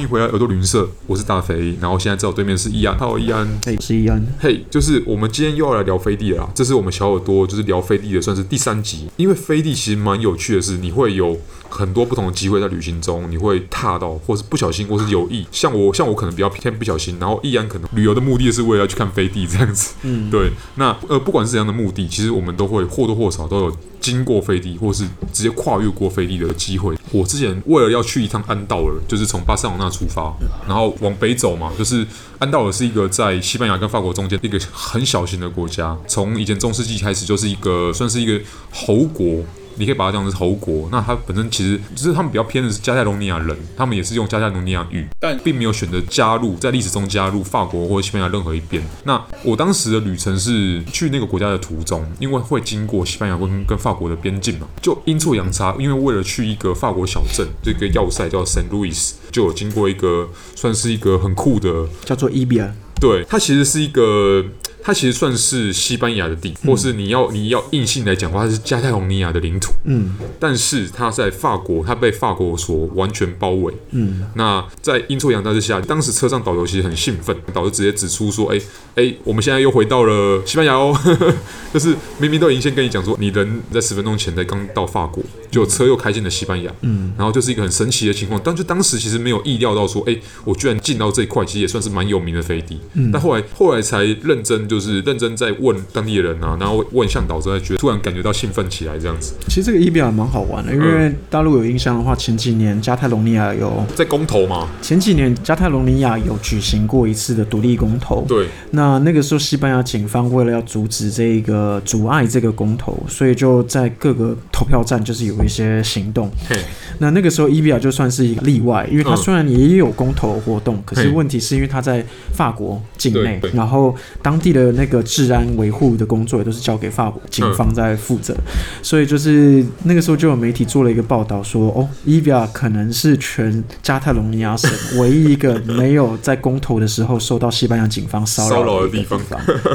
[0.00, 11.38] 欢迎回来耳朵旅行社，我是大肥，然后现在在我对面是易安，哈喽，易安，嘿，是易安，嘿，就是我们今天又要来聊飞地了啦，这是我们小耳朵就是聊飞地的算是第三集，因为飞地其实蛮有趣的是，你会有
[11.68, 23.76] 很多不同的机会在旅行中，你会踏到，或是不小心，或是有意，像我，像我可能比较偏不小心，然后易安可能旅游的目的是为了要去看飞地这样子，嗯，对，那呃，不管是怎样的目的，其实我们都会或多或少都有。
[24.00, 26.96] 经过飞地，或是直接跨越过飞地的机会。
[27.12, 30.32] 我之前为了要去一趟安道尔，就是从巴塞罗那出发，
[30.66, 31.72] 然后往北走嘛。
[31.76, 32.06] 就是
[32.38, 38.40] 安道尔是一个在西班牙跟法国中间一个很小型的国家，从以前中世纪开始就是一个算是一个
[38.72, 39.42] 侯国。
[39.76, 48.82] 你可以把它当成是侯国，那它本身其实就是他们比较偏的是加泰隆尼亚人，他们也是用加泰隆尼亚语，但并没有选择加入在历史中加入法国或者西班牙任何一边。
[49.04, 64.44] 那我当时的旅程是去那个国家的途中，因为会经过西班牙跟跟法国的边境嘛，就阴错阳差，因为为了去一个法国小镇，这个要塞叫 Saint Louis，，就有经过一个算是一个很酷的，叫做伊比亚，对，它其实是一个。
[64.82, 69.72] 它其实算是西班牙的地，或是你要你要硬性来讲的话，它是加泰隆尼亚的领土。
[69.84, 73.72] 嗯，但是它在法国，它被法国所完全包围。
[73.90, 78.60] 嗯，那在阴错阳差之下，当时车上导游其实很兴奋，导游直接指出说：“哎
[78.96, 80.96] 哎，我们现在又回到了西班牙哦。
[81.74, 86.72] ”就是明明都已经先跟你讲说，你人在十分钟前才刚到法国，就车又开进了西班牙。
[86.80, 88.40] 嗯，然后就是一个很神奇的情况。
[88.42, 92.80] 但就当时其实没有意料到说，哎，我居然进到这一块，其实也算是蛮有名的飞地。
[92.94, 94.69] 嗯，但后来后来才认真。
[94.70, 99.34] 就是认真在问当地的人啊，然后问向导之后，觉得突然感觉到兴奋起来这样子。
[99.48, 104.68] 其实这个伊比亚蛮好玩的，因为大陆有印象的话，前几年加泰隆尼亚有在公投嘛。
[104.80, 108.24] 前几年加泰隆尼亚有举行过一次的独立公投。
[108.28, 108.46] 对。
[108.70, 116.30] 那那个时候，西班牙警方为了要阻止这个阻碍这个公投，所以就在各个投票站就是有一些行动。
[116.48, 116.56] 嘿。
[117.00, 123.92] 那那个时候，伊比亚就算是一个例外，因为他虽然也有公投活动，可是问题是因为他在法国境内，然后
[124.22, 124.59] 当地的。
[124.60, 128.34] 的那个治安维护的工作也都是交给法国警方在负责，
[128.82, 139.20] 所以就是那个时候就有媒体做了一个报道说，哦，伊比亚可能是全加泰隆尼亚省 唯一一个没有在公投的时候受到西班牙警方骚扰的地方。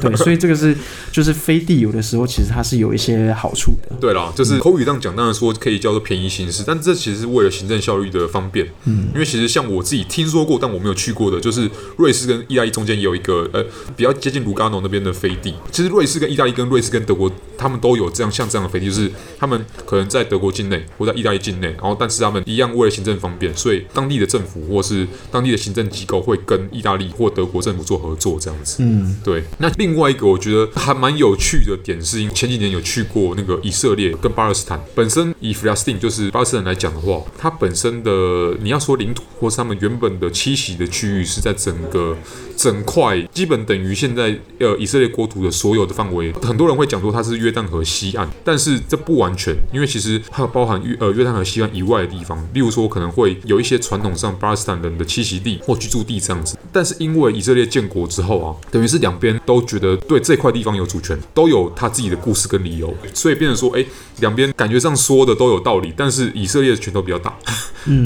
[0.00, 0.76] 对，所以这个是
[1.10, 3.96] 就是飞地有的时候其实它是有一些好处的。
[4.00, 8.66] 对啦，就是口语这样讲，当然说可以叫做便宜行事，但这其实是为了行政效率的方便。
[8.84, 13.64] 嗯，因为其实像我自己听说过，但我没有去过的，就是瑞士跟意大利中间也有一个呃
[13.96, 14.82] 比较接近卢加。
[14.82, 28.78] 那边的飞地，其实瑞士跟意大利跟瑞士跟德国，他们都有这样像这样的飞地，就是他们可能在德国境内或在意大利境内，然后但是他们一样为了行政方便，所以当地的政府或是当地的行政机构会跟意大利或德国政府做合作这样子。
[28.82, 29.44] 嗯，对。
[29.58, 42.16] 那另外一个我觉得还蛮有趣的点是，因为前几年有去过那个以色列跟巴勒斯坦，本身以 Palestine 就是巴勒斯坦来讲的话，它本身的你要说领土或是他们原本的栖息的区域是在整个
[42.56, 44.32] 整块基本等于现在。
[44.62, 56.56] 呃，以色列国土的所有的范围，很多人会讲说它是约旦河西岸，但是这不完全，因为其实它包含约呃约旦河西岸以外的地方，例如说可能会有一些传统上巴勒斯坦人的栖息地或居住地这样子。
[56.70, 63.84] 但是因为以色列建国之后啊，等于是两边都觉得对这块地方有主权，都有他自己的故事跟理由，所以变成说，哎，
[64.20, 67.36] 两边感觉上说的都有道理，但是以色列的拳头比较大。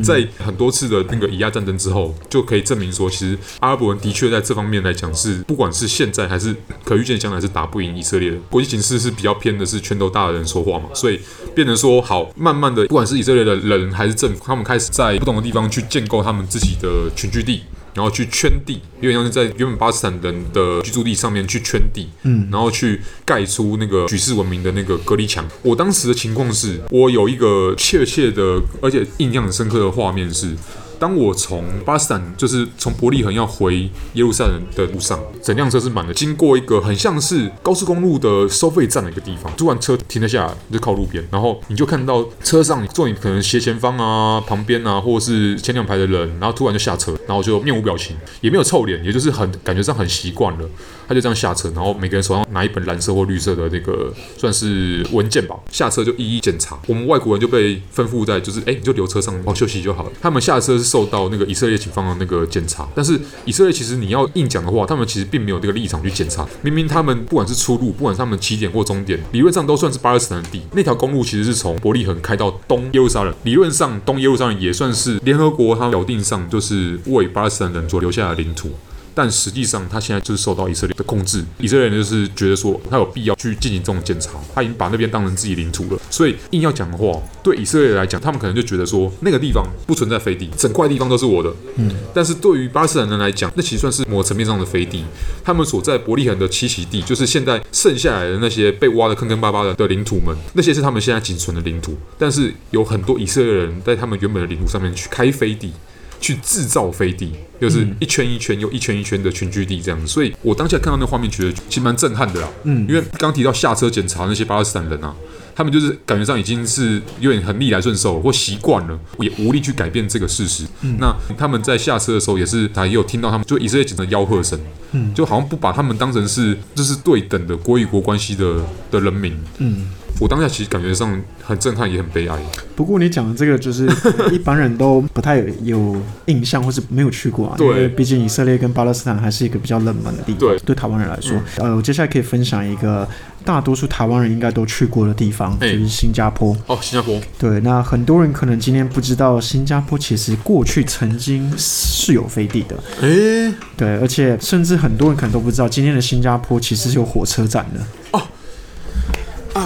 [0.03, 6.54] 在很多次的那个以亚战争之后，就可以证明说，其实阿拉伯人的确在这方面来讲是，不管是现在还是
[6.84, 8.37] 可预见将来，是打不赢以色列的。
[8.50, 11.20] 国际形势是比较偏的是拳头大的人说话嘛，所以
[11.54, 17.62] 变成说好，慢慢的，不管是以色列的人还是政府，他们开始在不同的地方去建构他们自己的群居地。
[17.96, 25.48] 然后去圈地，有点像是在原本巴基斯坦人的居住地上面去圈地，嗯，然后去盖出那个举世闻名的那个隔离墙。
[25.62, 30.54] 我当时的情况是，我有一个确切的，而且印象很深刻的画面是。
[30.98, 36.14] 当我从巴斯坦，就是从伯利恒要回耶路撒冷的路上，整辆车是满的。
[36.14, 50.69] 经过一个很像是高速公路的收费站的一个地方，突然车停了下来，就靠路边，然后你就看到车上坐你可能斜前方啊、旁边啊，或者是前两排的人，然后突然就下车，然后就面无表情，也没有臭脸，也就是很感觉上很习惯了。
[51.08, 56.76] 他就这样下车，然后每个人手上拿一本蓝色或绿色的那个算是文件吧，下车就一一检查。
[56.88, 60.10] 我们外国人就被吩咐在就是，哎，你就留车上，好休息就好了。
[60.20, 66.47] 他们下车是受到那个以色列警方的那个检查，但是以色列其实你要硬讲的话，他们其实并没有这个立场去检查。
[66.62, 70.62] 明明他们不管是出路，不管他们起点或终点，理论上都算是巴勒斯坦的地。
[70.73, 78.71] 那条公路其实是从伯利恒开到东耶路撒冷，理论上东耶路撒冷也算是联合国它表定上就是为巴勒斯坦人所留下的领土。
[79.16, 81.42] 但实际上他现在就是受到以色列的控制。
[81.58, 85.98] 以色列人就是觉得说他有必要去进行这种检查，他已经把那边当成自己领土了。
[86.10, 91.50] 所以硬要讲的话，对以色列人来讲，他们可能就觉得说那个地方不存在飞地，整块地方都是我的。
[91.76, 91.90] 嗯。
[92.12, 95.02] 但是对于巴勒斯坦人来讲，那其实算是某层面上的飞地。
[95.42, 101.96] 他们所在伯利恒的栖息地，就是现在剩下来的那些被挖得坑坑巴巴的的领土们，那些是他们现在仅存的领土。
[102.18, 105.72] 但是有很多以色列人在他们原本的领土上面去开飞地。
[106.20, 112.48] 去制造飞地，就是一圈一圈又一圈一圈的群居地这样子，所以我当下看到那画面，觉得其实蛮震撼的啦。
[112.64, 115.14] 嗯，因为刚提到下车检查那些巴勒斯坦人啊，
[115.54, 120.64] 他们就是感觉上已经是有点很逆来顺受或习惯了，也无力去改变这个事实。
[120.82, 124.58] 嗯，那他们在下车的时候也是，他也有听到他们就以色列警察吆喝声，
[124.92, 128.56] 嗯，就好像不把他们当成是就是对等的国与国关系的
[128.90, 129.36] 的人民。
[129.58, 129.86] 嗯。
[130.18, 132.38] 我当下其实感觉上很震撼，也很悲哀。
[132.74, 133.86] 不过你讲的这个，就是
[134.32, 135.96] 一般人都不太有
[136.26, 137.54] 印象，或是没有去过啊。
[137.58, 140.38] 对，因为毕竟以色列跟巴勒斯坦还是一个比较冷门的地方。
[140.38, 143.06] 对，对台湾人来说，嗯、呃，我接下来可以分享一个
[143.44, 146.56] 大多数台湾人应该都去过的地方，就是新加坡。
[146.66, 147.20] 哦，新加坡。
[147.38, 152.76] 对，那很多人可能今天不知道，新加坡其实过去曾经是有飞地的。
[153.02, 157.80] 诶，对，而且甚至很多人可能都不知道，今天的新加坡其实是有火车站的。
[158.12, 158.22] 哦。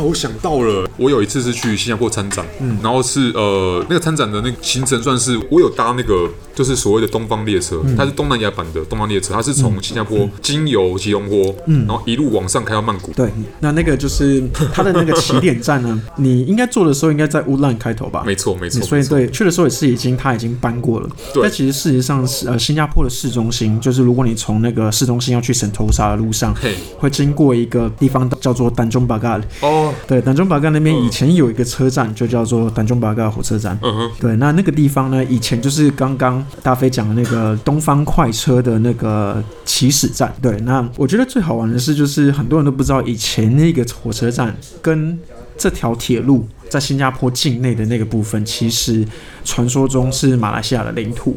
[0.02, 13.12] 我想到了，我有一次是去新加坡参展，嗯，然后是呃那个参展的那个行程算是我有搭那个就是所谓的东方列车，嗯、它是东南亚版的东方列车，它是从新加坡经由吉隆坡，嗯，然后一路往上开到曼谷。
[13.12, 13.30] 对，
[13.60, 14.42] 那那个就是
[14.72, 18.22] 它的那个起点站呢， 你应该坐的时候应该在乌兰开头吧？
[18.26, 18.82] 没错，没错。
[18.82, 21.08] 所以对，去的时候也是已经它已经搬过了。
[21.32, 21.42] 对。
[21.42, 29.40] 但其实事实上是呃新加坡的市中心，就是如果你从那个市中心要去圣淘沙的路上，嘿，会经过一个地方叫做丹中巴嘎。
[29.60, 29.94] 哦。
[30.06, 33.78] 对，丹中巴嘎那边以前有一个车站，就叫做丹中巴嘎火车站。
[33.82, 34.10] 嗯哼。
[34.20, 40.34] 对，那那个地方呢，以前就是刚刚大飞讲的那个东方快车的那个起始站。
[40.42, 45.18] 对，那我觉得最好玩的是，就是很多人都不知道，以前那个火车站跟
[45.56, 46.46] 这条铁路。
[46.70, 49.04] 在新加坡境内的那个部分，其实
[49.50, 51.36] 传说中是马来西亚的领土，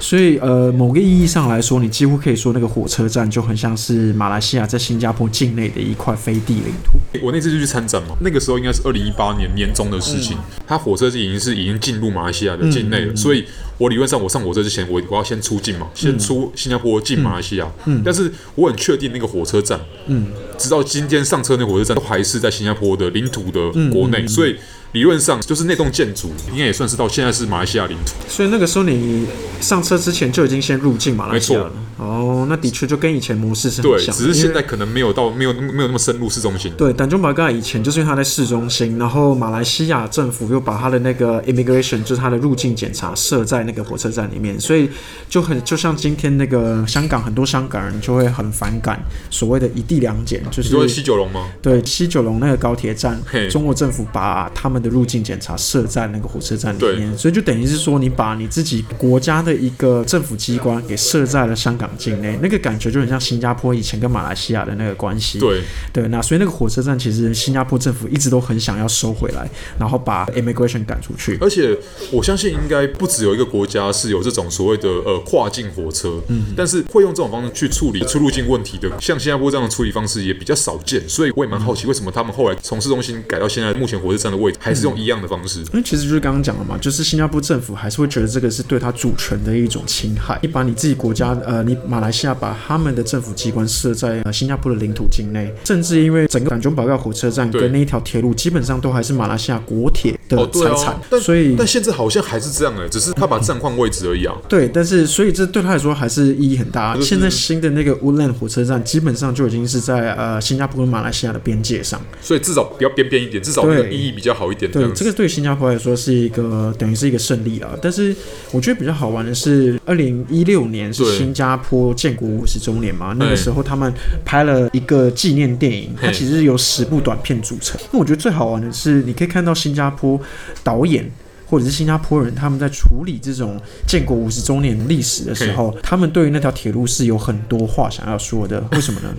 [0.00, 6.98] 所以呃，某个意义上来说，你几乎可以说那个火车站就很像是马来西亚在新加坡境内的一块飞地领土。
[7.22, 13.44] 我那次就去参展嘛，那个时候应该是二零一八年年中的事情，它火车是已经是已经进入马来西亚的境内了，所以
[13.76, 24.56] 我理论上我上火车之前，我我要先出境嘛，先出新加坡进马来西亚，嗯，但是我很确定那个火车站，嗯，直到今天上车那个火车站都还是在新加坡的领土的国内，所以。
[24.92, 29.26] 理论上就是那栋建筑应该也算是到现在是马来西亚领土，所以那个时候你
[29.60, 31.72] 上车之前就已经先入境马来西亚了。
[31.96, 36.72] 哦，那的确就跟以前模式是很像，对，只是现在可能没有到没有没有那么深入市中心。
[36.76, 44.88] 对，丹中巴嘎以前就是因为它在市中心，然后马来西亚政府又把它的那个 immigration 就是它的入境检查设在那个火车站里面，所以
[45.28, 48.98] 就很就像今天那个香港很多香港人就会很反感
[49.28, 51.48] 所谓的一地两检，就是说西九龙吗？
[51.60, 53.20] 对，西九龙那个高铁站，
[53.50, 54.79] 中国政府把他们。
[54.80, 65.38] 的入境检查设在那个火车站里面，所以就等于是说，你把你自己国家的一个政府机关给设在了香港境内，那个感觉就很像新加坡以前跟马来西亚的那个关系。
[65.38, 65.62] 对
[65.92, 69.48] 对，那所以那个火车站其实新加坡政府一直都很想要收回来，
[69.78, 71.38] 然后把 immigration 赶出去。
[71.40, 71.76] 而且
[72.10, 81.06] 我相信应该不只有一个国家是有这种所谓的呃跨境火车，嗯，但是会用这种方式去处理出入境问题的，像新加坡这样的处理方式也比较少见。
[81.08, 84.58] 所以我也蛮好奇，为什么他们后来从市中心改到现在目前火车站的位置？
[84.60, 90.38] 还是用一样的方式，因为其实就是刚刚讲了嘛，就是新加坡政府还是会觉得这个是对他主权的一种侵害。
[90.42, 104.34] 你把你自己国家，呃，你马来西亚把他们的政府机关设在呃新加坡的领土境内，甚至因为整个港中保盖火车站跟那一条铁路基本上都还是马来西亚国铁的财产，哦啊、所以但现在好像还是这样哎，只是他把站换位置而已啊。
[104.48, 106.94] 对，但是所以这对他来说还是意义很大。
[106.94, 114.70] 就是、现在新的那个乌兰火车站基本上就已经是在呃新加坡跟马来西亚的边界上，所以至少比较边边一点，至少那个意义比较好一点。
[114.70, 115.30] 对，这个对。
[115.30, 118.12] 新加坡来说是一个等于是一个胜利啊，但是
[118.50, 123.94] 我觉得比较好玩的是，二零一六年是新加坡建国五十周年嘛，那个时候他们
[124.24, 127.80] 拍了一个纪念电影，它其实是由十部短片组成。
[127.92, 130.19] 那我觉得最好玩的是，你可以看到新加坡
[130.62, 131.10] 导演。
[131.50, 138.62] 或者是新加坡人，他们在处理这种建国五十周年历史的时候，他们对于那条铁路是有很多话想要说的。
[138.70, 139.12] 为什么呢？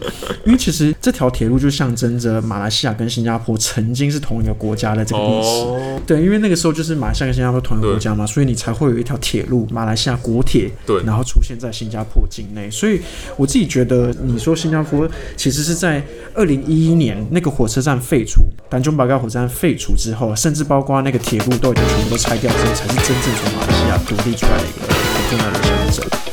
[0.46, 6.00] 因为其实这条铁路就象征着马来西亚跟新加坡曾经是同一个国家的这个历史。
[6.08, 12.72] 对，因为那个时候就是马来西亚跟新加坡同一个国家嘛，所以你才会有一条铁路，马来西亚国铁，对，然后出现在新加坡境内。
[12.72, 13.02] 所以
[13.36, 16.02] 我自己觉得，你说新加坡其实是在
[16.34, 22.21] 二零一一年那个火车站废除，丹中巴嘎火车站废除之后，甚至包括那个铁路都已经全部都。
[22.22, 26.31] 拆掉之后，才是真正从马来西亚独立出来的一个很重要的象征。